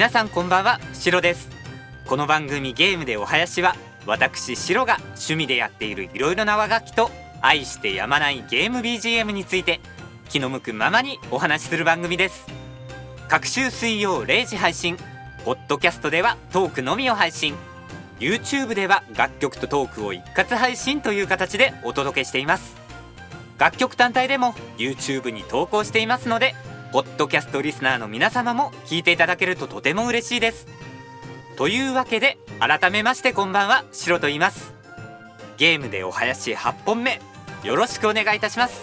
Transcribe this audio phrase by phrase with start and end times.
[0.00, 1.50] 皆さんこんばんはシロです。
[2.06, 3.76] この番組ゲームでお囃子は
[4.06, 7.10] 私シロが趣味でやっているいろいろな和楽器と
[7.42, 9.78] 愛してやまないゲーム BGM について
[10.30, 12.46] 気の向くままにお話しする番組です。
[13.28, 14.96] 各週水曜0時配信
[15.44, 17.54] ポッドキャストではトークのみを配信
[18.20, 22.74] YouTube では楽曲とトークを一括配信という形でお届けしています。
[23.58, 26.54] 楽曲単体でも YouTube に投稿していますので
[26.92, 30.66] ポッドキャストリスナーの皆様も聞いていただけるととても嬉しいです。
[31.56, 34.74] というわけで改めましてこんばんはシロと言います。
[35.56, 37.20] ゲームでお囃子8本目
[37.62, 38.82] よろしくお願いいたします。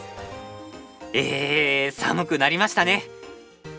[1.13, 3.03] えー、寒くなりましたね。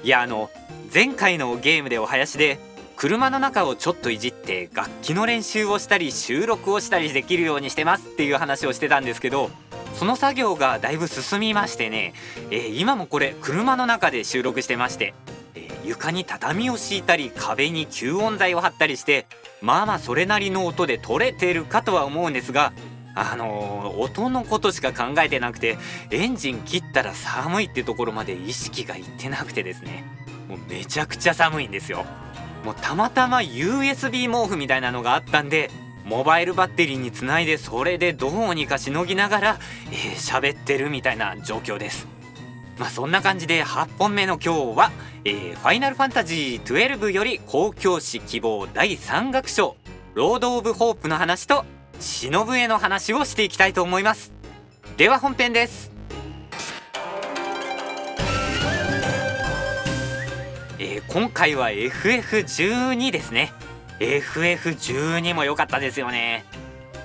[0.05, 0.51] いやあの
[0.93, 2.59] 前回のゲームでお囃子で
[2.97, 9.51] 車の中をちょっといじって楽器の練習をしたり収録をしたりできるようにしてますっていう話をしてたんですけど
[9.99, 12.15] その作業がだいぶ進みましてね、
[12.53, 15.13] えー、今もこれ車の中で収録してまして、
[15.57, 19.27] えー、床に畳を敷いたり壁に吸音材を貼ったりして
[19.61, 22.73] まあまあそれなりの音で撮れてるかとは思うんですが
[23.17, 25.79] あのー、音のことしか考えてなくて
[26.13, 30.05] エンジン切ったら寒いってところまで意識がいってなくてですね
[30.49, 32.07] もうめちゃくちゃ寒いんですよ。
[32.65, 35.71] もうたまたま USB 毛布みたいなのがあったんで
[36.09, 39.59] モバイルバッテリーにつないでそれでどうにかしのぎながら
[39.91, 42.09] えー、喋ってるみたいな状況です。
[42.79, 44.91] まあそんな感じで8本目の今日は、
[45.25, 49.77] えー、ファイナルファンタジー12より公共史希望第3楽章
[50.15, 51.65] ロード・オブ・ホープの話と
[52.01, 54.33] 忍笛の話をしていきたいと思います。
[54.97, 55.93] では本編です。
[60.79, 63.53] えー、今回は FF12 ですね。
[64.01, 66.45] FF12 も良かったですよね。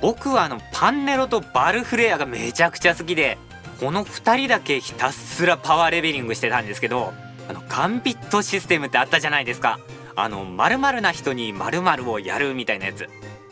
[0.01, 3.37] 僕はあのパンネロとバルフレアがめちゃくちゃ好きで
[3.79, 7.13] この2人だけひたすらパワーレベリングしてたんですけど
[7.47, 9.79] あのガンビットシステムってあったじゃないですか。
[10.15, 13.09] あの〇〇な人に〇〇をやるみたいなやつ。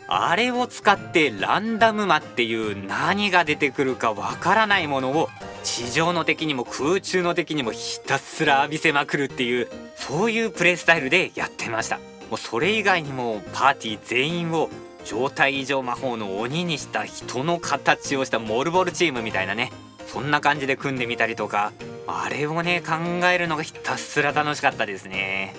[0.08, 5.30] あれを使ってランダム魔っていう何が出てくるかわからないものを
[5.64, 11.98] 地上の敵にも空中の敵にもひたすら浴びせまくるっていうそういうプレイスタイルでやってました。
[12.32, 14.70] もうそれ以外にもパーティー全員を
[15.04, 19.70] 状態異常魔法の鬼にした人の形をしたモルボルチームみたいなね
[20.06, 21.74] そんな感じで組んでみたりとか
[22.06, 22.94] あれをね考
[23.26, 25.54] えるのがひたすら楽しかったですね。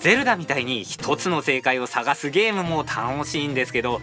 [0.00, 4.00] ゼルダみたいに一つの正解を探すゲームも楽しいんですけど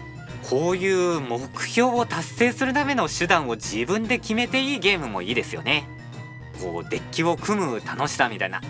[0.47, 5.87] こういう目標を達成するための手段を自分で決めていいゲームもいいですよね。
[6.61, 8.61] こうデッキを組む楽しさみたいな。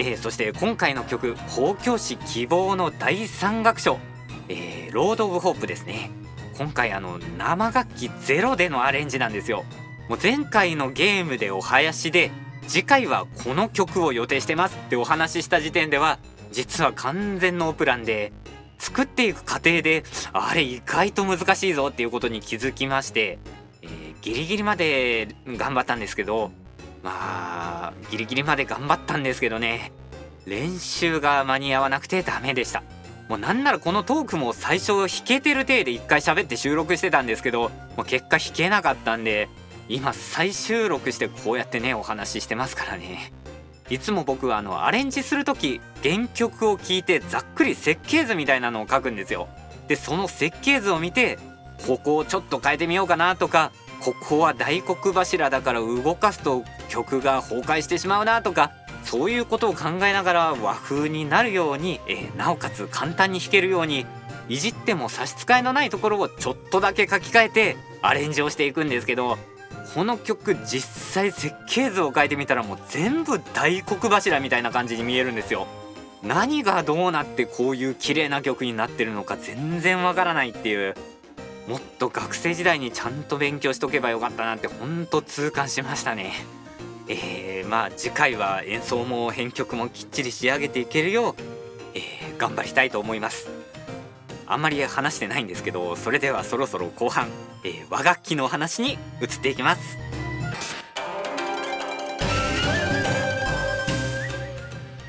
[0.00, 3.98] えー、そして今回の曲「公共史希望」の第3楽章
[4.48, 6.10] 「えー、ロード・オブ・ホープ」ですね。
[6.56, 9.64] 今回あの生楽器ゼロでのアレンジなんですよ。
[10.08, 12.30] もう前回のゲームでお囃子で
[12.66, 16.18] 次回はこの曲を予定してますってお話しした時点では
[16.50, 18.32] 実は完全ノープランで
[18.78, 23.38] 作っていく過程であれ意外と難しいぞっていうことに気づきまして、
[23.82, 26.52] えー、ギリギリまで頑張ったんですけど
[27.02, 29.92] まあギリギリまで頑張ったんですけどね。
[30.46, 32.82] 練習が間に合わなくてダメでした。
[33.28, 39.48] もうなんならこのトークも最初弾けてる体で一回喋って収録してたんですけどもう結果弾けなかったんで
[39.88, 43.32] 今再収録してこうやってねお話ししてますからね。
[43.88, 49.48] いつも僕はあのアレンジする時原曲を聴いてざっくり設計図みたいなのを書くんですよ。
[49.88, 51.38] でその設計図を見て
[51.86, 58.72] ここをちょっと変えてみようかなとかここは大黒柱だから動かすと曲が崩壊してしまうなとか
[59.04, 64.04] そういうことを考えながら和風になるように、えー、なおかつ簡単に弾けるように
[64.50, 69.38] いじっても差し支えのないところをちょっとだけ書き換えてアレンジをしていくんですけど
[69.94, 75.66] この曲実際設計図を変えてみたらもう全部大黒柱みたいな感じに見えるんですよ。
[76.22, 80.94] 何がどうなってこういう綺麗な曲になってるのか全然わからないっていう
[81.66, 86.32] もっと学生時代にちゃんと勉強しとけばよかったなってほんと痛感しましたね。
[87.12, 91.34] えー、まあ次回は演奏も編曲もきっちり仕上げていけるよう、
[91.94, 93.50] えー、頑張りたいと思います。
[94.46, 97.28] あんまり話してないんですけどそれではそろそろ後半、
[97.64, 99.98] えー、和楽器の話に移っていきます。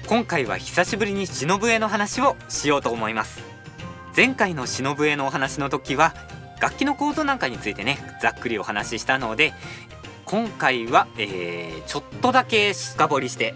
[0.07, 3.43] 今回は久しぶりに忍笛の話をしようと思います。
[4.15, 6.15] 前回の忍笛のお話の時は
[6.59, 9.53] 楽器の構造なんかについてねざっくりお話ししたので
[10.31, 13.53] 今回は、えー、ちょっとだけ深掘りして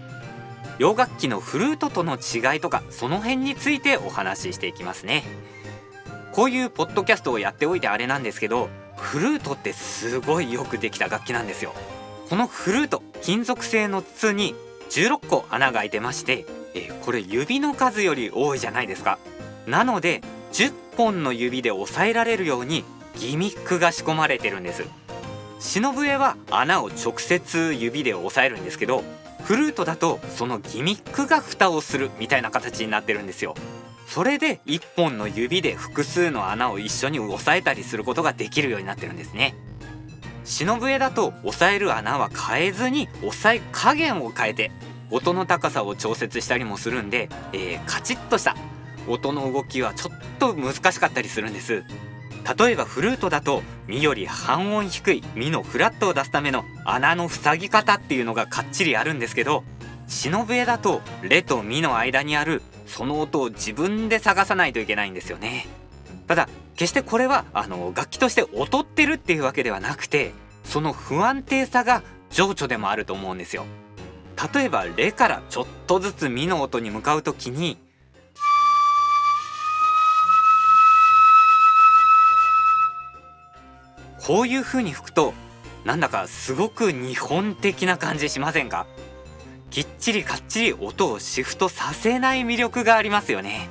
[0.78, 5.24] 洋楽器のフルートとの違いとかその辺についてお話ししていきますね。
[6.34, 8.68] こういうポッドキャストをやっておいてあれなんですけど
[8.98, 11.74] フルートってすごいよくできた楽器なんですよ。
[12.30, 14.54] このフルート金属製の筒に
[14.90, 19.18] 16個穴が開いてまして、えーこれ指の数より多いじゃないですか。
[19.66, 20.20] なので
[20.52, 22.84] 10本の指で押さえられるように
[23.16, 25.05] ギミックが仕込まれてるんです。
[25.60, 29.04] 篠笛は穴を直接指で押さえるんですけど
[29.44, 33.56] フルートだとそのギミックが蓋をするみたいな形になってるんですよ。
[34.08, 39.56] それで1本の指で複数の穴を一緒に押さえたりすることができるようになってるんですね。
[40.46, 44.72] 篠笛だと押さえる穴は変えずに押さえ加減を変えて
[45.10, 48.56] 音の高さを調節したりもするんで、えーカチッとした
[49.08, 51.84] 音の動きはちょっと難しかったりするんです。
[52.58, 59.64] 例えばフルートだとミより半音低いミのフラットを出すための穴の塞ぎ方っていうのがかっちりあるんですけど
[60.08, 65.68] 篠笛だとレとミの間にあるその音を自分で探さないといけないんですよね。
[66.28, 70.32] ただ決してこれはあの楽器として劣ってるっていうわけではなくて
[70.64, 73.66] その不安定さが情緒でもあると思うんですよ。
[74.54, 77.78] 例えばレからちょっとずつミの音に向かうときに
[84.26, 85.34] こういう風に吹くと
[85.84, 88.88] なんだかすごく日本的な感じしませんか？
[89.70, 93.70] きっちりかっちり音をシフトさせない魅力がありますよね。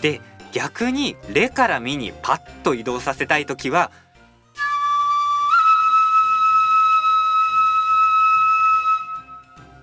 [0.00, 0.22] で
[0.52, 3.90] 逆にレからミにパッと移動させたい時は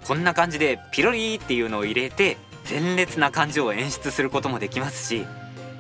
[0.08, 5.28] こんな感じでピロリーっていうのを入れて鮮烈な感じを演出することもできますし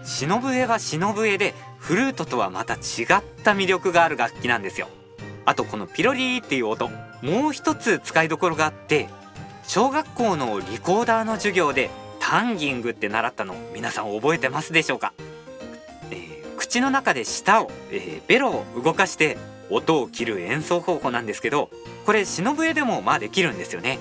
[0.03, 2.79] 篠笛は篠笛でフルートとはまた違っ
[3.43, 4.87] た魅力がある楽器なんですよ。
[5.45, 6.89] あとこのピロリーっていう音
[7.21, 9.09] もう一つ使いどころがあって
[9.63, 11.89] 小学校のリコーダーの授業で
[12.19, 15.13] タンギングって習ったの皆さん覚えてますでしょうか、
[16.11, 19.37] えー口の中で舌を、えーベロを動かして
[19.71, 21.71] 音を切る演奏方法なんですけど
[22.05, 23.97] これ篠笛でもまあできるんですよね。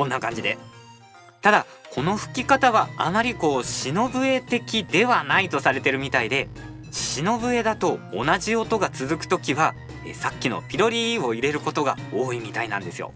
[0.00, 0.56] こんな感じで。
[1.42, 6.48] ただこの吹き方はあまりこう篠笛的ではないとされてるみたいで
[6.90, 9.74] 篠笛だと同じ音が続く時は
[10.06, 13.12] えさっきのピロリを入れることが多いみたいなんですよ。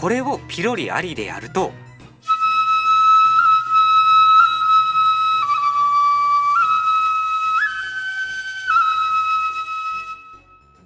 [0.00, 1.72] これをピロリありでやると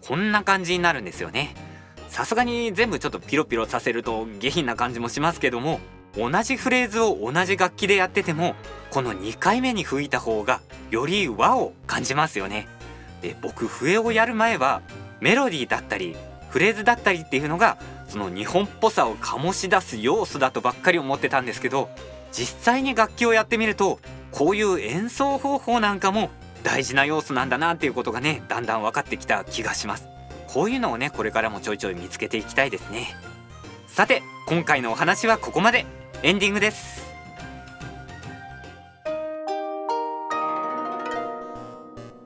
[0.09, 1.55] こんな感じになるんですよね。
[2.09, 5.81] さすがに全部ちょっとピロピロさせると下品な感じもしますけども
[6.17, 8.55] 同じフレーズを同じ楽器でやってても
[8.91, 12.67] この2回目に吹いた方がより和を感じますよね。
[13.21, 14.81] で僕笛をやる前は
[15.21, 16.17] メロディーだったり
[16.49, 17.77] フレーズだったりっていうのが
[18.09, 21.91] その日本っぽさを醸し出す要素だとばっかり思ってたんですけど
[22.33, 24.01] 実際に楽器をやってみると
[24.31, 26.31] こういう演奏方法なんかも
[26.69, 30.07] 大事な要素なんだなっていうことがねだんだん分かってきた気がします。
[30.49, 33.17] こういうのをねこれからもちょいちょい見つけていきたいですね。
[33.87, 35.87] さて今回のお話はここまで。
[36.23, 37.07] エンディングです。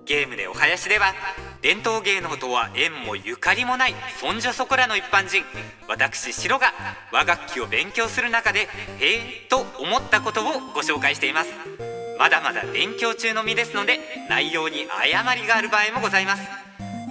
[0.06, 1.14] ゲームでお囃子では
[1.60, 5.44] 伝統芸能とは縁もゆかりもないそんじょそこらの一般人。
[5.86, 6.72] 私シロが
[7.12, 8.66] 和楽器を勉強する中でへ
[8.98, 11.91] えと思ったことをご紹介しています。
[12.22, 13.98] まだまだ勉強中の身ですので
[14.30, 16.42] 内容に誤りがある場合もございます。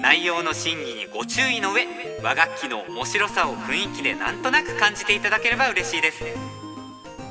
[0.01, 1.85] 内容の審議にご注意の上
[2.23, 6.23] 和楽器の面白さを雰囲気でなんとなく感じていただければ嬉しいです。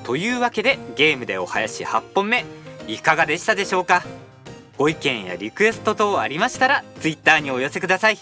[0.04, 2.44] というわけでゲームでお囃子8本目
[2.86, 4.04] いかがでしたでしょうか？
[4.76, 8.18] ご意見やリクエスト等ありましたら Twitter にお寄せください、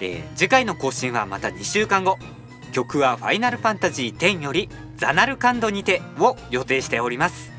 [0.00, 2.16] えー次回の更新はまた2週間後。
[2.72, 7.57] 曲は「ファイナルファンタジー10」より「ザナルカンドにて」を予定しております。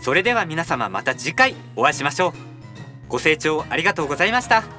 [0.00, 2.32] それでは皆様また次回お会いしましょう。
[3.08, 4.77] ご清聴ありがとうございました。